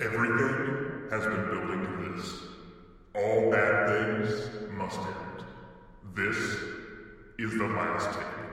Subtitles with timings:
[0.00, 2.42] Everything has been building to this.
[3.16, 5.44] All bad things must end.
[6.14, 6.36] This
[7.40, 8.47] is the last tape.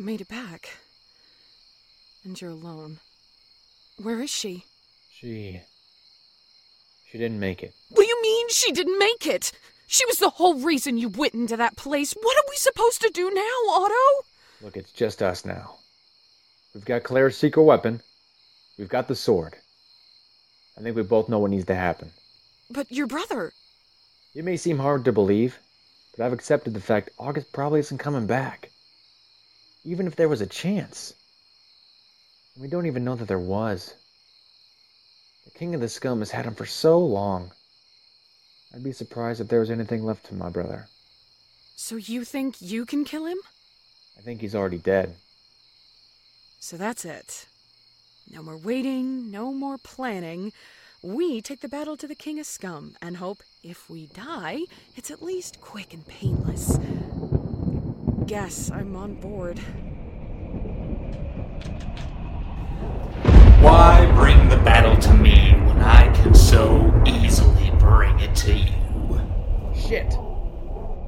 [0.00, 0.78] Made it back.
[2.24, 2.98] And you're alone.
[4.02, 4.64] Where is she?
[5.10, 5.60] She.
[7.10, 7.74] She didn't make it.
[7.90, 9.52] What do you mean she didn't make it?
[9.86, 12.12] She was the whole reason you went into that place.
[12.12, 14.24] What are we supposed to do now, Otto?
[14.62, 15.76] Look, it's just us now.
[16.74, 18.00] We've got Claire's secret weapon.
[18.78, 19.56] We've got the sword.
[20.78, 22.12] I think we both know what needs to happen.
[22.70, 23.52] But your brother.
[24.34, 25.58] It may seem hard to believe,
[26.16, 28.70] but I've accepted the fact August probably isn't coming back.
[29.84, 31.14] Even if there was a chance.
[32.58, 33.94] We don't even know that there was.
[35.44, 37.50] The king of the scum has had him for so long.
[38.74, 40.88] I'd be surprised if there was anything left to my brother.
[41.76, 43.38] So you think you can kill him?
[44.18, 45.16] I think he's already dead.
[46.58, 47.46] So that's it.
[48.30, 50.52] No more waiting, no more planning.
[51.02, 54.60] We take the battle to the King of Scum and hope if we die,
[54.94, 56.78] it's at least quick and painless.
[58.30, 59.58] Guess I'm on board.
[63.58, 69.20] Why bring the battle to me when I can so easily bring it to you?
[69.74, 70.14] Shit!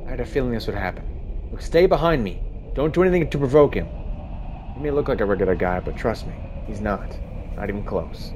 [0.04, 1.04] I had a feeling this would happen.
[1.52, 2.42] Look, stay behind me.
[2.74, 3.86] Don't do anything to provoke him.
[4.74, 6.34] He may look like a regular guy, but trust me,
[6.66, 7.16] he's not.
[7.54, 8.32] Not even close.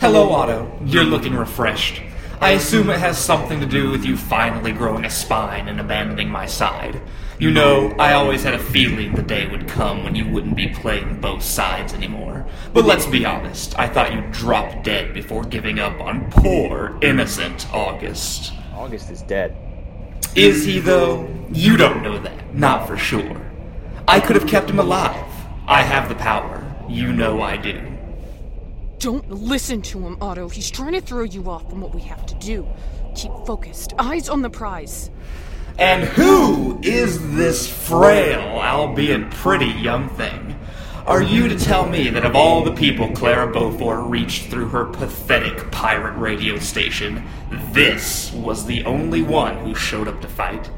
[0.00, 0.68] Hello, Otto.
[0.84, 2.02] You're looking refreshed.
[2.38, 6.28] I assume it has something to do with you finally growing a spine and abandoning
[6.28, 7.00] my side.
[7.38, 10.68] You know, I always had a feeling the day would come when you wouldn't be
[10.68, 12.46] playing both sides anymore.
[12.74, 17.72] But let's be honest, I thought you'd drop dead before giving up on poor, innocent
[17.72, 18.52] August.
[18.74, 19.56] August is dead.
[20.34, 21.34] Is he, though?
[21.50, 23.40] You don't know that, not for sure.
[24.06, 25.26] I could have kept him alive.
[25.66, 26.62] I have the power.
[26.86, 27.95] You know I do.
[28.98, 30.48] Don't listen to him, Otto.
[30.48, 32.66] He's trying to throw you off from what we have to do.
[33.14, 35.10] Keep focused, eyes on the prize.
[35.78, 40.58] And who is this frail, albeit pretty young thing?
[41.06, 44.86] Are you to tell me that of all the people Clara Beaufort reached through her
[44.86, 47.22] pathetic pirate radio station,
[47.72, 50.70] this was the only one who showed up to fight?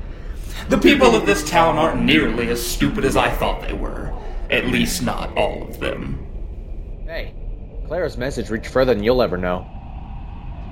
[0.69, 4.13] The people of this town aren't nearly as stupid as I thought they were.
[4.51, 6.27] At least not all of them.
[7.07, 7.33] Hey,
[7.89, 9.67] Clara's message reached further than you'll ever know.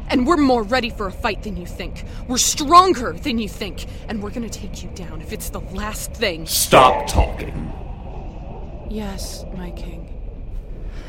[0.08, 2.04] And we're more ready for a fight than you think.
[2.28, 3.86] We're stronger than you think.
[4.08, 6.44] And we're gonna take you down if it's the last thing.
[6.46, 7.72] Stop talking.
[8.90, 10.12] Yes, my king.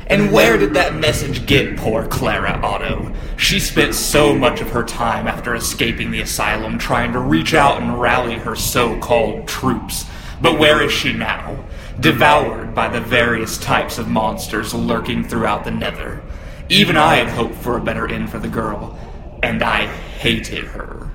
[0.06, 3.12] And where did that message get poor Clara Otto?
[3.36, 7.82] She spent so much of her time after escaping the asylum trying to reach out
[7.82, 10.06] and rally her so called troops.
[10.40, 11.62] But where is she now?
[12.00, 16.22] Devoured by the various types of monsters lurking throughout the nether.
[16.68, 18.96] Even I had hoped for a better end for the girl,
[19.42, 21.10] and I hated her.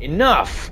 [0.00, 0.70] Enough!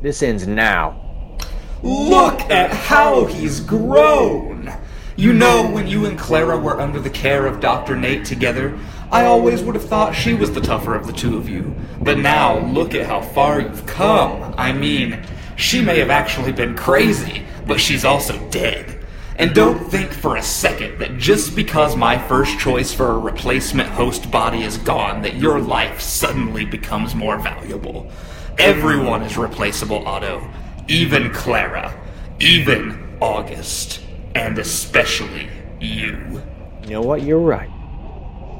[0.00, 1.38] This ends now.
[1.82, 4.72] Look at how he's grown!
[5.16, 7.96] You know, when you and Clara were under the care of Dr.
[7.96, 8.78] Nate together,
[9.10, 11.74] I always would have thought she was the tougher of the two of you.
[12.00, 14.54] But now, look at how far you've come.
[14.56, 15.24] I mean,
[15.56, 18.98] she may have actually been crazy, but she's also dead.
[19.36, 23.88] And don't think for a second that just because my first choice for a replacement
[23.88, 28.10] host body is gone, that your life suddenly becomes more valuable.
[28.58, 30.46] Everyone is replaceable, Otto.
[30.86, 31.98] Even Clara.
[32.40, 34.02] Even August.
[34.34, 35.48] And especially
[35.80, 36.42] you.
[36.82, 37.22] You know what?
[37.22, 37.70] You're right.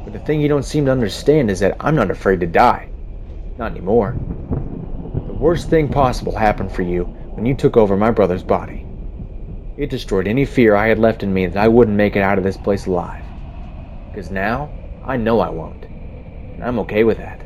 [0.05, 2.89] But the thing you don't seem to understand is that I'm not afraid to die.
[3.59, 4.17] Not anymore.
[5.27, 7.05] The worst thing possible happened for you
[7.35, 8.82] when you took over my brother's body.
[9.83, 12.39] It destroyed any fear I had left in me that I wouldn't make it out
[12.39, 13.25] of this place alive.
[14.09, 14.71] Because now,
[15.05, 15.87] I know I won't.
[16.55, 17.41] And I'm okay with that.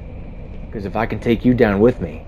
[0.66, 2.26] Because if I can take you down with me,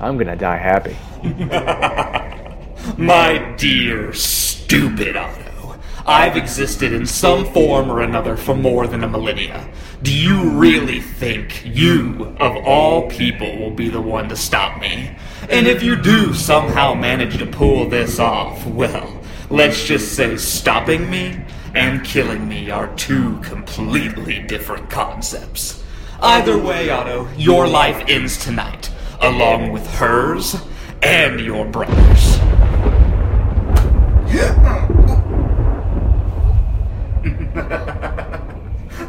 [0.00, 0.96] I'm gonna die happy.
[2.96, 5.78] My dear, stupid Otto.
[6.06, 9.68] I've existed in some form or another for more than a millennia.
[10.02, 15.14] Do you really think you, of all people, will be the one to stop me?
[15.50, 19.18] And if you do somehow manage to pull this off, well,
[19.52, 21.38] let's just say stopping me
[21.74, 25.84] and killing me are two completely different concepts.
[26.22, 28.90] Either way, Otto, your life ends tonight,
[29.20, 30.56] along with hers
[31.02, 32.36] and your brother's.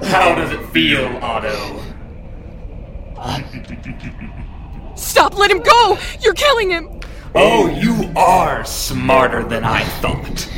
[0.09, 1.81] How does it feel, Otto?
[4.95, 5.37] Stop!
[5.37, 5.97] Let him go!
[6.21, 6.92] You're killing him!
[7.35, 10.49] Oh, you are smarter than I thought.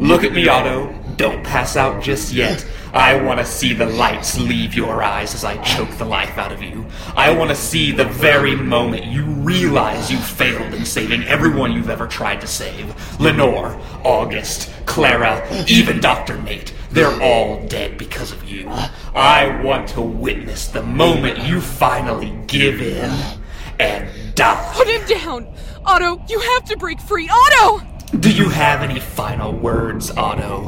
[0.00, 0.92] Look at me, Otto.
[1.16, 2.66] Don't pass out just yet.
[2.92, 6.50] I want to see the lights leave your eyes as I choke the life out
[6.50, 6.84] of you.
[7.14, 11.90] I want to see the very moment you realize you failed in saving everyone you've
[11.90, 13.20] ever tried to save.
[13.20, 16.42] Lenore, August, Clara, even Dr.
[16.42, 16.74] Nate.
[16.90, 18.68] They're all dead because of you.
[19.14, 23.10] I want to witness the moment you finally give in
[23.78, 24.72] and die.
[24.74, 25.46] Put him down!
[25.84, 27.28] Otto, you have to break free!
[27.30, 27.86] Otto!
[28.18, 30.62] Do you have any final words, Otto?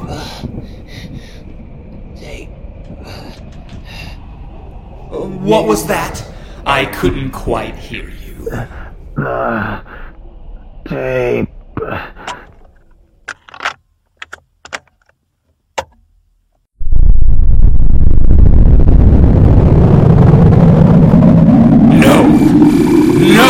[5.13, 6.25] What was that?
[6.65, 8.49] I couldn't quite hear you.
[10.87, 11.49] Tape.
[21.91, 22.27] No!
[23.19, 23.49] No!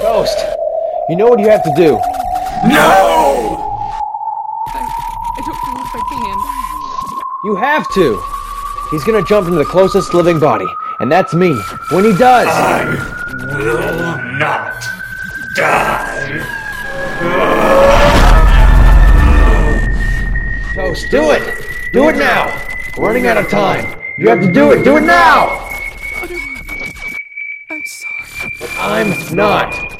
[0.00, 0.38] Ghost,
[1.08, 1.92] you know what you have to do.
[2.64, 3.60] No!
[4.68, 4.80] I,
[5.36, 6.36] I don't know if I can.
[7.44, 8.22] You have to.
[8.90, 10.66] He's gonna jump into the closest living body,
[10.98, 11.54] and that's me.
[11.90, 12.86] When he does, I
[13.36, 14.82] will not
[15.54, 16.40] die.
[20.74, 21.66] Ghost, do it.
[21.92, 22.46] Do it now.
[22.96, 24.00] We're running out of time.
[24.16, 24.84] You have to do it.
[24.84, 25.68] Do it now.
[27.68, 28.52] I'm sorry.
[28.78, 29.99] I'm not.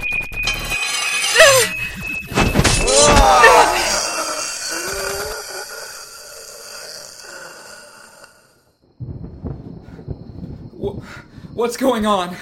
[11.61, 12.35] What's going on?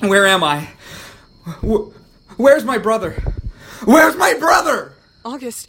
[0.00, 0.68] Where am I?
[1.62, 1.92] Wh-
[2.36, 3.12] Where's my brother?
[3.84, 4.94] Where's my brother?
[5.24, 5.68] August.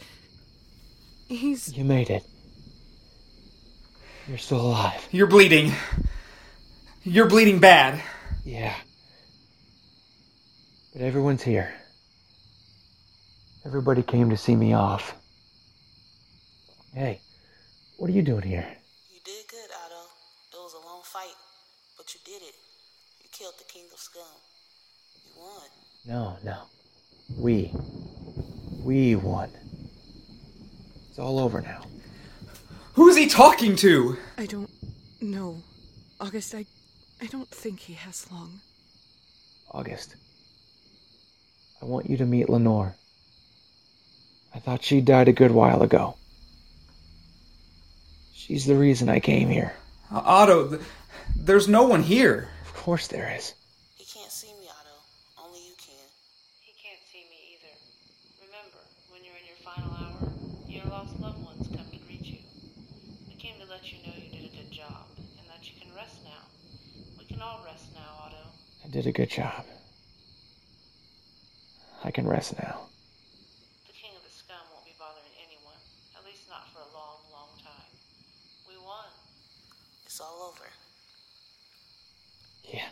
[1.28, 1.78] He's.
[1.78, 2.24] You made it.
[4.28, 5.08] You're still alive.
[5.12, 5.72] You're bleeding.
[7.04, 8.02] You're bleeding bad.
[8.44, 8.74] Yeah.
[10.94, 11.72] But everyone's here.
[13.68, 15.14] Everybody came to see me off.
[16.92, 17.22] Hey,
[17.98, 18.66] what are you doing here?
[19.14, 20.10] You did good, Otto.
[20.54, 21.36] It was a long fight,
[21.98, 22.56] but you did it.
[23.24, 24.22] You killed the King of Scum.
[25.26, 25.68] You won.
[26.06, 26.58] No, no.
[27.40, 27.74] We.
[28.84, 29.50] We won.
[31.10, 31.82] It's all over now.
[32.94, 34.18] Who's he talking to?
[34.38, 34.70] I don't
[35.22, 35.64] know.
[36.20, 36.68] August, I.
[37.20, 38.60] I don't think he has long.
[39.72, 40.16] August.
[41.82, 42.96] I want you to meet Lenore.
[44.54, 46.16] I thought she died a good while ago.
[48.36, 49.74] She's the reason I came here.
[50.12, 50.82] Uh, Otto, th-
[51.36, 52.50] there's no one here.
[52.82, 53.54] Of course there is.
[53.94, 54.98] He can't see me, Otto.
[55.38, 56.02] Only you can.
[56.66, 57.78] He can't see me either.
[58.42, 58.82] Remember,
[59.14, 60.26] when you're in your final hour,
[60.66, 62.42] your lost loved ones come to greet you.
[63.30, 65.94] We came to let you know you did a good job, and that you can
[65.94, 66.42] rest now.
[67.22, 68.50] We can all rest now, Otto.
[68.82, 69.62] I did a good job.
[72.02, 72.90] I can rest now.
[73.86, 75.78] The King of the Scum won't be bothering anyone,
[76.18, 77.94] at least not for a long, long time.
[78.66, 79.14] We won.
[80.10, 80.66] It's all over.
[82.64, 82.88] Yeah.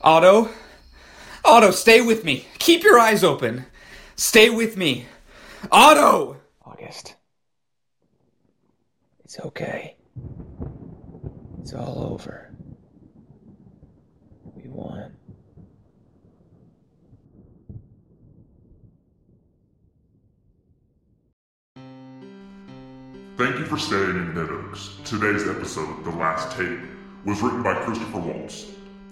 [0.00, 0.50] Otto?
[1.44, 2.46] Otto, stay with me.
[2.58, 3.66] Keep your eyes open.
[4.16, 5.06] Stay with me.
[5.70, 6.36] Otto!
[6.64, 7.14] August.
[9.24, 9.96] It's okay.
[11.60, 12.50] It's all over.
[14.54, 15.16] We won.
[23.38, 24.90] Thank you for staying in Dead Oaks.
[25.04, 26.78] Today's episode, The Last Tape,
[27.24, 28.66] was written by Christopher Waltz.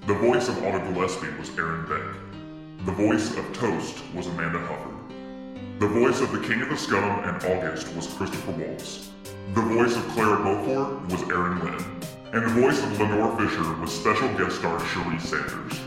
[0.06, 2.86] The voice of Otto Gillespie was Aaron Beck.
[2.86, 5.78] The voice of Toast was Amanda Hufford.
[5.78, 9.10] The voice of the King of the Scum and August was Christopher Waltz.
[9.54, 11.84] The voice of Clara Beaufort was Aaron Lynn.
[12.32, 15.80] And the voice of Lenore Fisher was special guest star Cherise Sanders.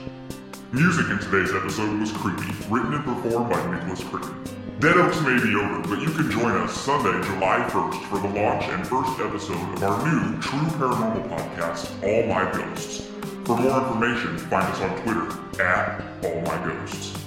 [0.72, 4.53] Music in today's episode was Creepy, written and performed by Nicholas Crippen.
[4.84, 8.28] Dead Oaks may be over, but you can join us Sunday, July 1st for the
[8.28, 13.10] launch and first episode of our new true paranormal podcast, All My Ghosts.
[13.46, 17.23] For more information, find us on Twitter at All My Ghosts.